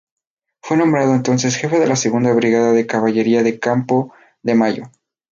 Fue 0.63 0.77
nombrado 0.77 1.13
entonces 1.13 1.57
Jefe 1.57 1.77
de 1.77 1.85
la 1.85 1.95
Segunda 1.95 2.33
Brigada 2.33 2.71
de 2.71 2.87
Caballería 2.87 3.43
de 3.43 3.59
Campo 3.59 4.11
de 4.41 4.55
Mayo. 4.55 4.85